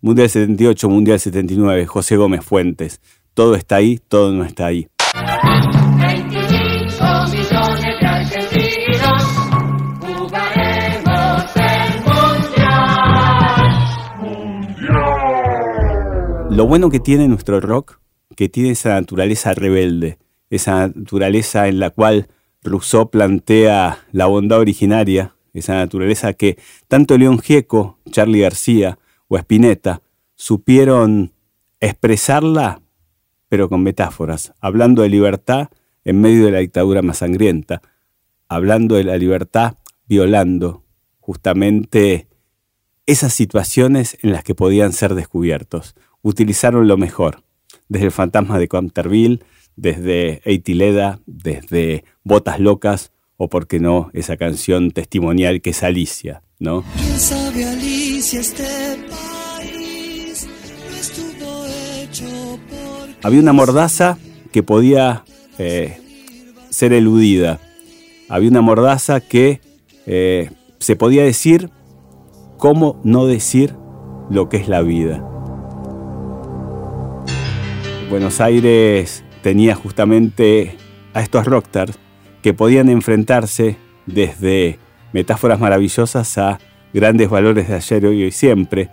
Mundial 0.05 0.29
78, 0.29 0.91
Mundial 0.91 1.19
79, 1.19 1.87
José 1.87 2.19
Gómez 2.19 2.45
Fuentes, 2.45 3.01
todo 3.33 3.55
está 3.55 3.77
ahí, 3.77 3.99
todo 4.07 4.35
no 4.35 4.45
está 4.45 4.67
ahí. 4.67 4.87
Lo 16.51 16.67
bueno 16.67 16.91
que 16.91 17.01
tiene 17.01 17.27
nuestro 17.27 17.63
rock, 17.63 17.99
que 18.37 18.51
tiene 18.51 18.73
esa 18.73 18.91
naturaleza 19.01 19.55
rebelde, 19.55 20.19
esa 20.51 20.89
naturaleza 20.89 21.67
en 21.67 21.79
la 21.79 21.89
cual 21.89 22.29
Rousseau 22.63 23.09
plantea 23.09 24.05
la 24.13 24.27
bondad 24.27 24.59
originaria, 24.59 25.35
esa 25.55 25.77
naturaleza 25.77 26.35
que 26.35 26.59
tanto 26.89 27.17
León 27.17 27.39
Gieco, 27.39 27.99
Charlie 28.11 28.41
García 28.41 28.99
o 29.29 29.39
Spinetta 29.39 30.03
supieron 30.35 31.33
expresarla, 31.81 32.81
pero 33.49 33.69
con 33.69 33.83
metáforas, 33.83 34.53
hablando 34.61 35.03
de 35.03 35.09
libertad 35.09 35.69
en 36.05 36.21
medio 36.21 36.47
de 36.47 36.51
la 36.51 36.59
dictadura 36.59 37.03
más 37.03 37.19
sangrienta, 37.19 37.83
hablando 38.49 38.97
de 38.97 39.05
la 39.05 39.17
libertad 39.17 39.77
violando 40.07 40.85
justamente 41.21 42.29
esas 43.07 43.33
situaciones 43.33 44.19
en 44.23 44.33
las 44.33 44.45
que 44.45 44.55
podían 44.55 44.93
ser 44.93 45.15
descubiertos 45.15 45.95
utilizaron 46.23 46.89
lo 46.89 46.97
mejor, 46.97 47.43
desde 47.89 48.07
el 48.07 48.13
fantasma 48.13 48.59
de 48.59 48.69
Canterville, 48.69 49.41
desde 49.77 50.41
Eitileda, 50.45 51.21
desde 51.27 52.05
Botas 52.23 52.61
Locas, 52.61 53.13
o 53.37 53.49
por 53.49 53.67
qué 53.67 53.81
no, 53.81 54.11
esa 54.15 54.37
canción 54.37 54.91
testimonial 54.91 55.61
que 55.61 55.71
es 55.71 55.83
Alicia, 55.83 56.43
¿no? 56.59 56.85
¿Quién 56.97 57.21
sabe, 57.21 57.65
Alicia, 57.67 58.41
este 58.41 58.94
Había 63.25 63.41
una 63.41 63.55
mordaza 63.55 64.19
que 64.53 64.63
podía 64.63 65.25
eh, 65.59 65.99
ser 66.69 66.93
eludida. 66.93 67.59
Había 68.29 68.51
una 68.51 68.61
mordaza 68.61 69.21
que 69.23 69.63
eh, 70.05 70.51
se 70.79 70.95
podía 70.95 71.25
decir 71.25 71.71
cómo 72.59 73.01
no 73.03 73.25
decir 73.25 73.75
lo 74.29 74.51
que 74.51 74.59
es 74.59 74.69
la 74.69 74.83
vida. 74.83 75.27
Buenos 78.11 78.43
Aires 78.43 79.25
tenía 79.43 79.75
justamente 79.75 80.77
a 81.15 81.23
estos 81.23 81.47
rockstars 81.47 81.99
que 82.43 82.53
podían 82.53 82.91
enfrentarse 82.91 83.79
desde 84.05 84.79
metáforas 85.15 85.59
maravillosas 85.59 86.37
a 86.37 86.59
grandes 86.93 87.31
valores 87.31 87.69
de 87.69 87.75
ayer, 87.77 88.05
hoy 88.05 88.25
y 88.25 88.31
siempre, 88.33 88.91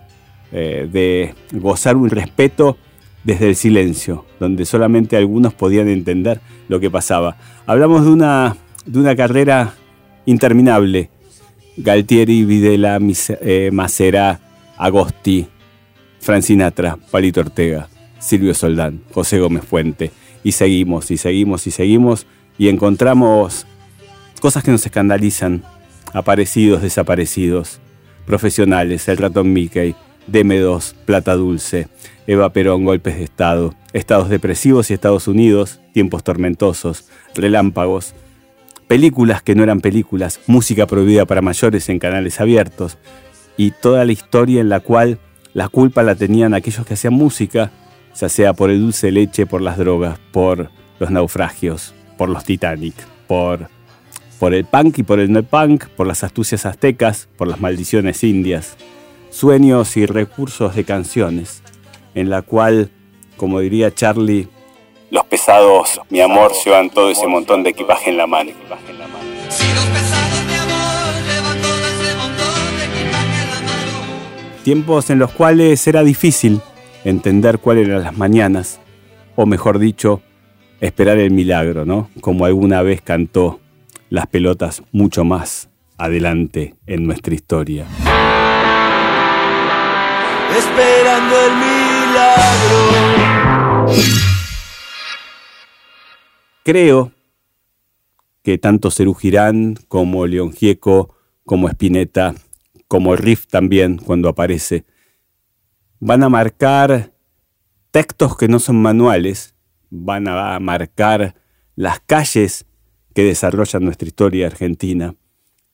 eh, 0.52 0.88
de 0.90 1.34
gozar 1.52 1.96
un 1.96 2.08
respeto 2.08 2.78
desde 3.24 3.48
el 3.50 3.56
silencio, 3.56 4.24
donde 4.40 4.64
solamente 4.64 5.16
algunos 5.16 5.54
podían 5.54 5.88
entender 5.88 6.40
lo 6.68 6.80
que 6.80 6.90
pasaba. 6.90 7.36
Hablamos 7.66 8.04
de 8.04 8.10
una, 8.10 8.56
de 8.84 8.98
una 8.98 9.14
carrera 9.16 9.74
interminable. 10.26 11.10
Galtieri, 11.76 12.44
Videla, 12.44 12.98
eh, 13.40 13.70
Macera, 13.72 14.40
Agosti, 14.76 15.46
Francinatra, 16.20 16.98
Palito 17.10 17.40
Ortega. 17.40 17.88
Silvio 18.22 18.54
Soldán, 18.54 19.02
José 19.12 19.40
Gómez 19.40 19.64
Fuente. 19.64 20.12
Y 20.44 20.52
seguimos, 20.52 21.10
y 21.10 21.16
seguimos, 21.16 21.66
y 21.66 21.70
seguimos, 21.70 22.26
y 22.56 22.68
encontramos 22.68 23.66
cosas 24.40 24.62
que 24.64 24.70
nos 24.70 24.86
escandalizan, 24.86 25.62
aparecidos, 26.12 26.82
desaparecidos, 26.82 27.80
profesionales, 28.26 29.08
el 29.08 29.16
ratón 29.18 29.52
Mickey, 29.52 29.94
DM2, 30.30 30.94
Plata 31.04 31.34
Dulce, 31.34 31.88
Eva 32.26 32.52
Perón, 32.52 32.84
golpes 32.84 33.16
de 33.16 33.24
Estado, 33.24 33.74
estados 33.92 34.28
depresivos 34.28 34.90
y 34.90 34.94
Estados 34.94 35.28
Unidos, 35.28 35.80
tiempos 35.92 36.24
tormentosos, 36.24 37.08
relámpagos, 37.34 38.14
películas 38.86 39.42
que 39.42 39.54
no 39.54 39.62
eran 39.62 39.80
películas, 39.80 40.40
música 40.46 40.86
prohibida 40.86 41.26
para 41.26 41.42
mayores 41.42 41.88
en 41.88 41.98
canales 41.98 42.40
abiertos, 42.40 42.98
y 43.56 43.70
toda 43.70 44.04
la 44.04 44.12
historia 44.12 44.60
en 44.60 44.68
la 44.68 44.80
cual 44.80 45.18
la 45.54 45.68
culpa 45.68 46.02
la 46.02 46.14
tenían 46.14 46.54
aquellos 46.54 46.86
que 46.86 46.94
hacían 46.94 47.14
música 47.14 47.70
ya 48.18 48.28
sea 48.28 48.52
por 48.52 48.70
el 48.70 48.80
dulce 48.80 49.10
leche, 49.10 49.46
por 49.46 49.62
las 49.62 49.78
drogas, 49.78 50.18
por 50.32 50.70
los 50.98 51.10
naufragios, 51.10 51.94
por 52.16 52.28
los 52.28 52.44
Titanic, 52.44 52.94
por, 53.26 53.68
por 54.38 54.54
el 54.54 54.64
punk 54.64 54.98
y 54.98 55.02
por 55.02 55.20
el 55.20 55.32
no 55.32 55.42
punk, 55.42 55.86
por 55.88 56.06
las 56.06 56.24
astucias 56.24 56.66
aztecas, 56.66 57.28
por 57.36 57.48
las 57.48 57.60
maldiciones 57.60 58.22
indias, 58.24 58.76
sueños 59.30 59.96
y 59.96 60.06
recursos 60.06 60.74
de 60.74 60.84
canciones, 60.84 61.61
en 62.14 62.30
la 62.30 62.42
cual, 62.42 62.90
como 63.36 63.60
diría 63.60 63.94
Charlie, 63.94 64.48
los 65.12 65.26
pesados, 65.26 66.00
mi 66.08 66.22
amor, 66.22 66.52
llevan 66.64 66.88
todo 66.88 67.10
ese 67.10 67.26
montón 67.26 67.62
de 67.62 67.68
equipaje 67.68 68.08
en 68.08 68.16
la 68.16 68.26
mano. 68.26 68.50
Si 69.50 69.64
los 69.74 69.84
pesados, 69.84 70.44
mi 70.46 70.54
amor, 70.54 71.12
llevan 71.28 71.60
todo 71.60 71.82
ese 71.90 72.16
montón 72.16 72.78
de 72.78 72.84
equipaje 72.86 73.42
en 73.42 73.50
la 73.50 73.60
mano. 73.60 74.64
Tiempos 74.64 75.10
en 75.10 75.18
los 75.18 75.30
cuales 75.32 75.86
era 75.86 76.02
difícil 76.02 76.62
entender 77.04 77.58
cuáles 77.58 77.88
eran 77.88 78.04
las 78.04 78.16
mañanas, 78.16 78.80
o 79.36 79.44
mejor 79.44 79.78
dicho, 79.78 80.22
esperar 80.80 81.18
el 81.18 81.30
milagro, 81.30 81.84
¿no? 81.84 82.08
Como 82.22 82.46
alguna 82.46 82.80
vez 82.80 83.02
cantó 83.02 83.60
las 84.08 84.26
pelotas 84.28 84.82
mucho 84.92 85.24
más 85.24 85.68
adelante 85.98 86.74
en 86.86 87.06
nuestra 87.06 87.34
historia. 87.34 87.86
Esperando 90.56 91.38
el 91.46 91.52
milagro. 91.52 91.81
Creo 96.64 97.12
que 98.42 98.58
tanto 98.58 98.90
Cerú 98.90 99.14
Girán 99.14 99.76
como 99.88 100.26
León 100.26 100.52
Gieco, 100.52 101.14
como 101.44 101.68
Spinetta, 101.68 102.34
como 102.88 103.16
Riff 103.16 103.46
también, 103.46 103.98
cuando 103.98 104.28
aparece, 104.28 104.84
van 105.98 106.22
a 106.22 106.28
marcar 106.28 107.12
textos 107.90 108.36
que 108.36 108.48
no 108.48 108.58
son 108.58 108.80
manuales, 108.80 109.54
van 109.90 110.28
a 110.28 110.58
marcar 110.60 111.34
las 111.74 112.00
calles 112.00 112.66
que 113.14 113.24
desarrollan 113.24 113.84
nuestra 113.84 114.08
historia 114.08 114.46
argentina. 114.46 115.14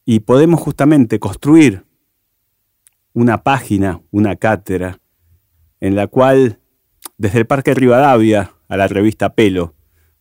Y 0.04 0.20
podemos 0.20 0.60
justamente 0.60 1.18
construir 1.18 1.84
una 3.12 3.42
página, 3.42 4.00
una 4.10 4.36
cátedra, 4.36 5.00
en 5.80 5.96
la 5.96 6.06
cual 6.06 6.58
desde 7.16 7.40
el 7.40 7.46
Parque 7.46 7.74
Rivadavia 7.74 8.52
a 8.68 8.76
la 8.76 8.88
revista 8.88 9.34
Pelo, 9.34 9.74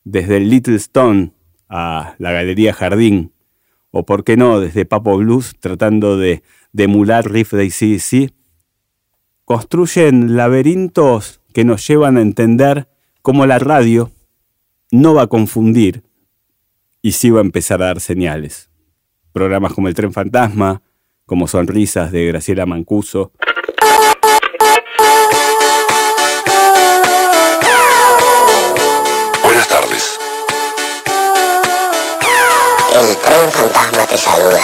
desde 0.04 0.38
el 0.38 0.50
Little 0.50 0.76
Stone 0.76 1.34
a 1.70 2.16
la 2.18 2.32
Galería 2.32 2.74
Jardín, 2.74 3.34
o 3.92 4.06
por 4.06 4.24
qué 4.24 4.38
no, 4.38 4.60
desde 4.60 4.86
Papo 4.86 5.18
Blues, 5.18 5.56
tratando 5.60 6.18
de, 6.18 6.44
emular 6.78 7.30
riff 7.30 7.54
de 7.54 7.66
ACDC, 7.66 8.34
construyen 9.46 10.36
laberintos 10.36 11.42
que 11.54 11.66
nos 11.66 11.88
llevan 11.88 12.18
a 12.18 12.22
entender 12.22 12.88
cómo 13.22 13.46
la 13.46 13.60
radio 13.60 14.12
no 14.92 15.14
va 15.14 15.24
a 15.24 15.28
confundir 15.28 16.04
y 17.02 17.14
sí 17.14 17.30
va 17.30 17.40
a 17.40 17.44
empezar 17.44 17.82
a 17.82 17.88
dar 17.88 18.00
señales. 18.00 18.70
Programas 19.32 19.74
como 19.74 19.88
El 19.88 19.96
Tren 19.96 20.14
Fantasma, 20.14 20.82
como 21.26 21.48
Sonrisas 21.48 22.12
de 22.12 22.26
Graciela 22.26 22.66
Mancuso. 22.66 23.32
El 32.98 33.16
tren 33.18 33.52
fantasma 33.52 34.08
te 34.08 34.18
saluda. 34.18 34.60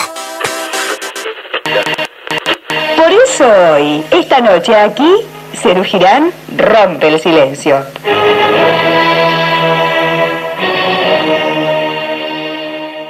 Por 2.98 3.12
eso 3.12 3.46
hoy, 3.46 4.04
esta 4.10 4.42
noche 4.42 4.74
aquí, 4.74 5.18
Cerú 5.54 5.84
rompe 6.58 7.10
el 7.10 7.20
silencio. 7.20 7.86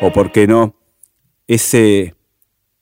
O 0.02 0.12
por 0.12 0.34
qué 0.34 0.46
no, 0.46 0.76
ese, 1.48 2.16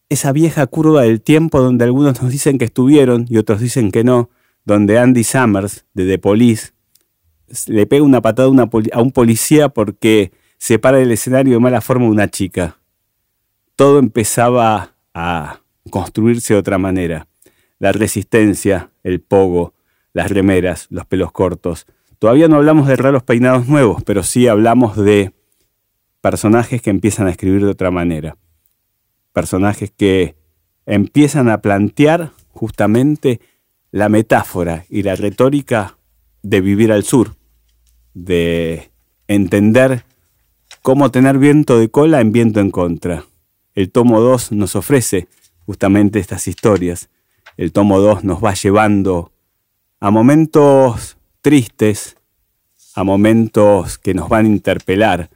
esa 0.09 0.31
vieja 0.31 0.65
curva 0.65 1.03
del 1.03 1.21
tiempo 1.21 1.61
donde 1.61 1.85
algunos 1.85 2.23
nos 2.23 2.31
dicen 2.31 2.57
que 2.57 2.65
estuvieron 2.65 3.27
y 3.29 3.37
otros 3.37 3.59
dicen 3.59 3.91
que 3.91 4.03
no, 4.03 4.31
donde 4.65 4.97
Andy 4.97 5.23
Summers, 5.23 5.85
de 5.93 6.07
The 6.07 6.17
Police, 6.17 6.71
le 7.67 7.85
pega 7.85 8.01
una 8.01 8.21
patada 8.21 8.49
a 8.93 9.01
un 9.01 9.11
policía 9.11 9.69
porque 9.69 10.31
se 10.61 10.77
para 10.77 10.99
del 10.99 11.11
escenario 11.11 11.55
de 11.55 11.59
mala 11.59 11.81
forma 11.81 12.05
una 12.05 12.27
chica. 12.27 12.77
Todo 13.75 13.97
empezaba 13.97 14.93
a 15.11 15.61
construirse 15.89 16.53
de 16.53 16.59
otra 16.59 16.77
manera. 16.77 17.27
La 17.79 17.91
resistencia, 17.91 18.91
el 19.01 19.21
pogo, 19.21 19.73
las 20.13 20.29
remeras, 20.29 20.85
los 20.91 21.07
pelos 21.07 21.31
cortos. 21.31 21.87
Todavía 22.19 22.47
no 22.47 22.57
hablamos 22.57 22.87
de 22.87 22.95
raros 22.95 23.23
peinados 23.23 23.67
nuevos, 23.67 24.03
pero 24.03 24.21
sí 24.21 24.47
hablamos 24.47 24.95
de 24.95 25.33
personajes 26.21 26.79
que 26.79 26.91
empiezan 26.91 27.25
a 27.25 27.31
escribir 27.31 27.63
de 27.63 27.71
otra 27.71 27.89
manera. 27.89 28.37
Personajes 29.33 29.89
que 29.89 30.35
empiezan 30.85 31.49
a 31.49 31.63
plantear 31.63 32.33
justamente 32.49 33.41
la 33.89 34.09
metáfora 34.09 34.85
y 34.91 35.01
la 35.01 35.15
retórica 35.15 35.97
de 36.43 36.61
vivir 36.61 36.91
al 36.91 37.03
sur, 37.03 37.35
de 38.13 38.91
entender 39.27 40.05
cómo 40.81 41.11
tener 41.11 41.37
viento 41.37 41.79
de 41.79 41.89
cola 41.89 42.21
en 42.21 42.31
viento 42.31 42.59
en 42.59 42.71
contra. 42.71 43.25
El 43.73 43.91
tomo 43.91 44.19
2 44.19 44.51
nos 44.51 44.75
ofrece 44.75 45.27
justamente 45.65 46.19
estas 46.19 46.47
historias. 46.47 47.09
El 47.57 47.71
tomo 47.71 47.99
2 47.99 48.23
nos 48.23 48.43
va 48.43 48.53
llevando 48.53 49.31
a 49.99 50.09
momentos 50.09 51.17
tristes, 51.41 52.17
a 52.95 53.03
momentos 53.03 53.97
que 53.97 54.13
nos 54.13 54.29
van 54.29 54.45
a 54.45 54.49
interpelar, 54.49 55.29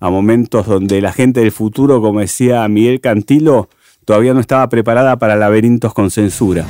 a 0.00 0.10
momentos 0.10 0.66
donde 0.66 1.00
la 1.00 1.12
gente 1.12 1.40
del 1.40 1.52
futuro, 1.52 2.00
como 2.00 2.20
decía 2.20 2.66
Miguel 2.68 3.00
Cantilo, 3.00 3.68
todavía 4.04 4.34
no 4.34 4.40
estaba 4.40 4.68
preparada 4.68 5.18
para 5.18 5.36
laberintos 5.36 5.92
con 5.92 6.10
censura. 6.10 6.66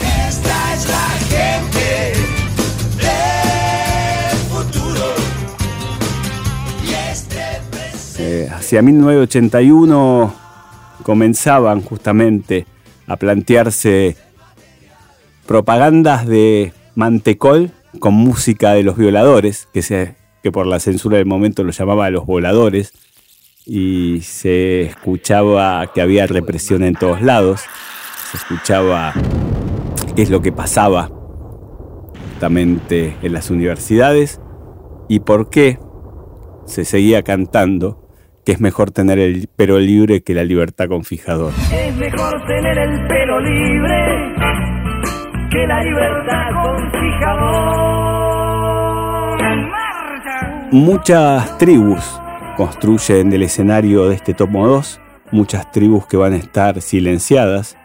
Hacia 8.69 8.83
1981 8.83 10.35
comenzaban 11.03 11.81
justamente 11.81 12.67
a 13.07 13.17
plantearse 13.17 14.15
propagandas 15.47 16.27
de 16.27 16.75
mantecol 16.95 17.71
con 17.99 18.13
música 18.13 18.75
de 18.75 18.83
los 18.83 18.99
violadores, 18.99 19.69
que, 19.73 20.17
que 20.43 20.53
por 20.53 20.67
la 20.67 20.81
censura 20.81 21.17
del 21.17 21.25
momento 21.25 21.65
lo 21.65 21.71
llamaba 21.71 22.11
los 22.11 22.27
voladores, 22.27 22.93
y 23.65 24.21
se 24.21 24.83
escuchaba 24.83 25.91
que 25.95 26.03
había 26.03 26.27
represión 26.27 26.83
en 26.83 26.95
todos 26.95 27.23
lados, 27.23 27.63
se 28.31 28.37
escuchaba 28.37 29.15
qué 30.15 30.21
es 30.21 30.29
lo 30.29 30.43
que 30.43 30.53
pasaba 30.53 31.11
justamente 32.35 33.17
en 33.23 33.33
las 33.33 33.49
universidades 33.49 34.43
y 35.09 35.21
por 35.21 35.49
qué 35.49 35.79
se 36.67 36.85
seguía 36.85 37.23
cantando 37.23 38.08
que 38.49 38.53
es 38.53 38.61
mejor 38.63 38.91
tener 38.93 39.19
el 39.19 39.47
pelo 39.47 39.79
libre 39.79 40.23
que 40.23 40.33
la 40.33 40.43
libertad 40.43 40.89
con 40.89 41.05
fijador. 41.05 41.53
Es 41.71 41.95
mejor 41.97 42.33
tener 42.47 42.79
el 42.79 43.07
pelo 43.07 43.41
libre 43.41 44.33
que 45.51 45.67
la 45.67 45.85
libertad 45.85 46.47
con 46.63 46.91
fijador. 46.91 47.79
Muchas 50.73 51.59
tribus 51.59 52.19
construyen 52.57 53.31
el 53.35 53.43
escenario 53.43 54.09
de 54.09 54.15
este 54.15 54.33
tomo 54.33 54.67
2, 54.67 54.99
muchas 55.31 55.71
tribus 55.71 56.07
que 56.07 56.17
van 56.17 56.33
a 56.33 56.37
estar 56.37 56.81
silenciadas, 56.81 57.77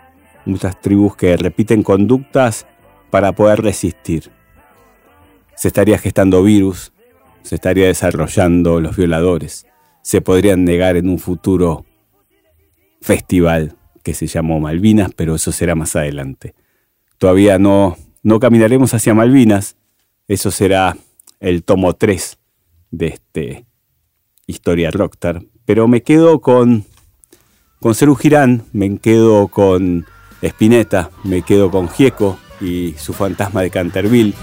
muchas 0.45 0.79
tribus 0.79 1.17
que 1.17 1.35
repiten 1.35 1.83
conductas 1.83 2.67
para 3.09 3.33
poder 3.33 3.61
resistir. 3.61 4.31
Se 5.55 5.67
estaría 5.67 5.97
gestando 5.97 6.41
virus, 6.41 6.93
se 7.41 7.55
estaría 7.55 7.87
desarrollando 7.87 8.79
los 8.79 8.95
violadores, 8.95 9.67
se 10.03 10.21
podrían 10.21 10.63
negar 10.65 10.95
en 10.97 11.09
un 11.09 11.17
futuro 11.17 11.85
festival 13.01 13.75
que 14.03 14.13
se 14.13 14.27
llamó 14.27 14.59
Malvinas, 14.59 15.11
pero 15.15 15.33
eso 15.33 15.51
será 15.51 15.73
más 15.73 15.95
adelante. 15.95 16.53
Todavía 17.17 17.57
no, 17.57 17.97
no 18.21 18.39
caminaremos 18.39 18.93
hacia 18.93 19.15
Malvinas, 19.15 19.77
eso 20.27 20.51
será 20.51 20.95
el 21.39 21.63
tomo 21.63 21.93
3 21.93 22.37
de 22.91 23.07
este 23.07 23.65
Historia 24.45 24.91
Rockstar, 24.91 25.41
pero 25.65 25.87
me 25.87 26.03
quedo 26.03 26.41
con 26.41 26.85
con 27.79 28.15
Girán, 28.15 28.63
me 28.71 28.97
quedo 28.97 29.49
con 29.49 30.05
Spinetta, 30.41 31.11
me 31.25 31.41
quedo 31.41 31.69
con 31.69 31.89
Gieco 31.89 32.39
y 32.61 32.93
su 32.97 33.11
fantasma 33.11 33.61
de 33.61 33.69
Canterville. 33.69 34.33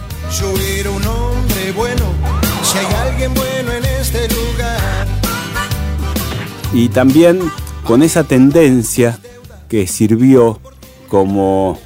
Y 6.73 6.89
también 6.89 7.41
con 7.85 8.03
esa 8.03 8.25
tendencia 8.25 9.19
que 9.69 9.87
sirvió 9.87 10.61
como 11.09 11.79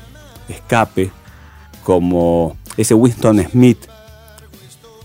escape, 0.48 1.10
como 1.82 2.56
ese 2.76 2.94
Winston 2.94 3.42
Smith 3.50 3.86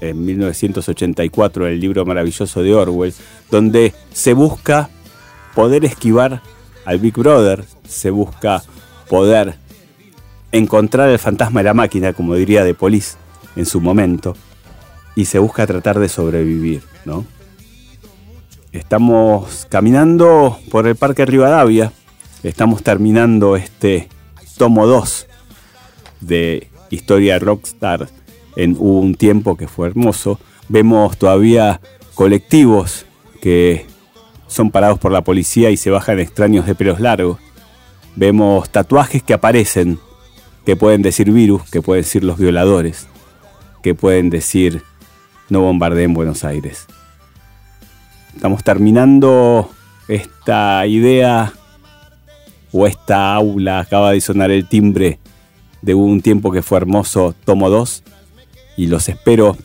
en 0.02 0.26
1984, 0.26 1.68
el 1.68 1.80
libro 1.80 2.06
maravilloso 2.06 2.64
de 2.64 2.74
Orwell, 2.74 3.14
donde 3.52 3.94
se 4.14 4.34
busca 4.34 4.90
poder 5.56 5.86
esquivar 5.86 6.42
al 6.86 7.00
Big 7.00 7.18
Brother, 7.18 7.66
se 7.88 8.10
busca 8.10 8.64
poder 9.10 9.56
encontrar 10.52 11.10
el 11.10 11.20
fantasma 11.20 11.60
de 11.62 11.66
la 11.66 11.74
máquina, 11.74 12.14
como 12.14 12.36
diría 12.36 12.64
De 12.64 12.74
Police 12.74 13.18
en 13.56 13.66
su 13.66 13.82
momento, 13.82 14.36
y 15.16 15.26
se 15.26 15.40
busca 15.40 15.68
tratar 15.68 16.00
de 16.00 16.10
sobrevivir, 16.10 16.82
¿no? 17.06 17.26
Estamos 18.72 19.66
caminando 19.68 20.60
por 20.70 20.86
el 20.86 20.96
Parque 20.96 21.26
Rivadavia. 21.26 21.92
Estamos 22.44 22.84
terminando 22.84 23.56
este 23.56 24.10
tomo 24.60 24.86
2 24.86 25.26
de 26.22 26.68
Historia 26.92 27.40
Rockstar 27.40 28.10
en 28.56 28.76
Hubo 28.78 29.00
un 29.00 29.16
tiempo 29.16 29.58
que 29.58 29.68
fue 29.68 29.88
hermoso. 29.88 30.40
Vemos 30.68 31.18
todavía 31.18 31.82
colectivos 32.14 33.08
que 33.42 33.88
son 34.48 34.70
parados 34.70 35.00
por 35.00 35.12
la 35.12 35.24
policía 35.24 35.72
y 35.72 35.78
se 35.78 35.90
bajan 35.90 36.20
extraños 36.20 36.68
de 36.68 36.76
pelos 36.76 37.00
largos. 37.00 37.40
Vemos 38.16 38.70
tatuajes 38.70 39.24
que 39.24 39.34
aparecen, 39.34 39.98
que 40.64 40.76
pueden 40.76 41.02
decir 41.02 41.32
virus, 41.32 41.68
que 41.72 41.82
pueden 41.82 42.04
decir 42.04 42.24
los 42.24 42.38
violadores, 42.38 43.08
que 43.82 43.96
pueden 43.96 44.30
decir 44.30 44.84
no 45.50 45.62
bombardeen 45.62 46.14
Buenos 46.14 46.44
Aires. 46.44 46.86
Estamos 48.40 48.64
terminando 48.64 49.70
esta 50.08 50.88
idea 50.88 51.52
o 52.72 52.88
esta 52.88 53.36
aula. 53.36 53.82
Acaba 53.82 54.14
de 54.14 54.22
sonar 54.22 54.50
el 54.50 54.66
timbre 54.66 55.20
de 55.82 55.94
un 55.94 56.22
tiempo 56.22 56.50
que 56.50 56.62
fue 56.62 56.78
hermoso, 56.78 57.36
tomo 57.44 57.70
2. 57.70 58.02
Y 58.78 58.88
los 58.88 59.10
espero 59.10 59.58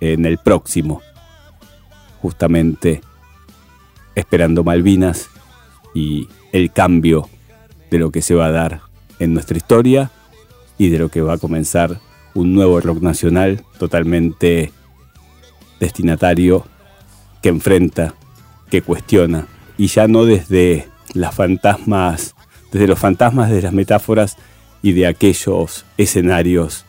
en 0.00 0.24
el 0.24 0.38
próximo, 0.38 1.02
justamente 2.22 3.02
esperando 4.14 4.64
Malvinas 4.64 5.28
y 5.94 6.26
el 6.52 6.72
cambio 6.72 7.28
de 7.90 7.98
lo 7.98 8.10
que 8.10 8.22
se 8.22 8.34
va 8.34 8.46
a 8.46 8.52
dar 8.52 8.80
en 9.18 9.34
nuestra 9.34 9.58
historia 9.58 10.10
y 10.78 10.88
de 10.88 10.98
lo 10.98 11.10
que 11.10 11.20
va 11.20 11.34
a 11.34 11.38
comenzar 11.38 12.00
un 12.32 12.54
nuevo 12.54 12.80
rock 12.80 13.02
nacional 13.02 13.62
totalmente 13.78 14.72
destinatario 15.78 16.64
que 17.44 17.50
enfrenta, 17.50 18.14
que 18.70 18.80
cuestiona 18.80 19.46
y 19.76 19.88
ya 19.88 20.08
no 20.08 20.24
desde 20.24 20.88
las 21.12 21.34
fantasmas, 21.34 22.34
desde 22.72 22.86
los 22.86 22.98
fantasmas 22.98 23.50
de 23.50 23.60
las 23.60 23.74
metáforas 23.74 24.38
y 24.80 24.92
de 24.92 25.06
aquellos 25.06 25.84
escenarios 25.98 26.86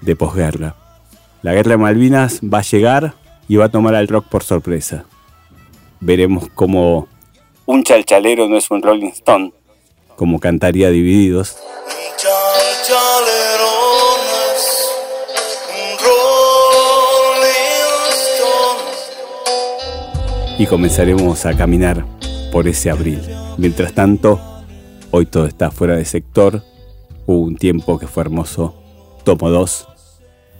de 0.00 0.16
posguerra. 0.16 0.74
La 1.42 1.54
guerra 1.54 1.70
de 1.70 1.76
Malvinas 1.76 2.40
va 2.40 2.58
a 2.58 2.62
llegar 2.62 3.14
y 3.46 3.54
va 3.54 3.66
a 3.66 3.68
tomar 3.68 3.94
al 3.94 4.08
rock 4.08 4.26
por 4.26 4.42
sorpresa. 4.42 5.04
Veremos 6.00 6.48
cómo 6.52 7.06
un 7.66 7.84
chalchalero 7.84 8.48
no 8.48 8.56
es 8.56 8.68
un 8.72 8.82
Rolling 8.82 9.10
Stone, 9.10 9.52
como 10.16 10.40
cantaría 10.40 10.90
Divididos. 10.90 11.58
Y 20.62 20.66
comenzaremos 20.68 21.44
a 21.44 21.56
caminar 21.56 22.06
por 22.52 22.68
ese 22.68 22.88
abril. 22.88 23.20
Mientras 23.58 23.94
tanto, 23.94 24.40
hoy 25.10 25.26
todo 25.26 25.46
está 25.46 25.72
fuera 25.72 25.96
de 25.96 26.04
sector. 26.04 26.62
Hubo 27.26 27.40
un 27.40 27.56
tiempo 27.56 27.98
que 27.98 28.06
fue 28.06 28.22
hermoso. 28.22 28.80
Tomo 29.24 29.50
2. 29.50 29.88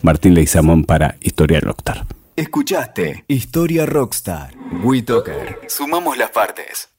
Martín 0.02 0.34
Leizamón 0.34 0.82
para 0.86 1.18
Historia 1.20 1.60
Rockstar. 1.60 2.04
Escuchaste 2.34 3.24
Historia 3.28 3.86
Rockstar. 3.86 4.52
WeToker. 4.82 5.60
Sumamos 5.68 6.18
las 6.18 6.30
partes. 6.30 6.91